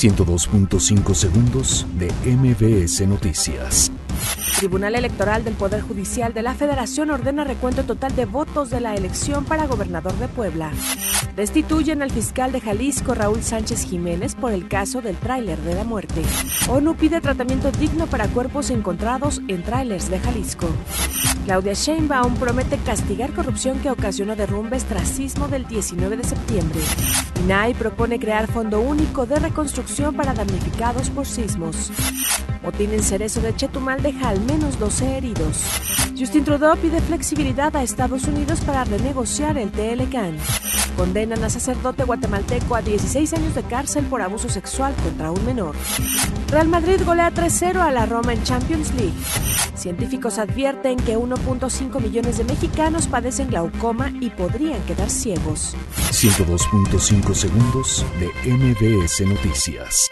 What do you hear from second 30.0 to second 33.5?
para damnificados por sismos. Motín en Cerezo